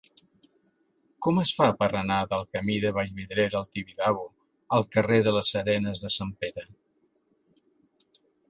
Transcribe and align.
Com 1.25 1.41
es 1.41 1.51
fa 1.57 1.67
per 1.81 1.89
anar 1.99 2.17
de 2.31 2.39
la 2.43 2.47
camí 2.57 2.79
de 2.87 2.93
Vallvidrera 2.97 3.61
al 3.61 3.69
Tibidabo 3.77 4.25
al 4.79 4.89
carrer 4.97 5.23
de 5.29 5.37
les 5.39 5.55
Arenes 5.63 6.05
de 6.07 6.15
Sant 6.17 6.37
Pere? 6.45 6.69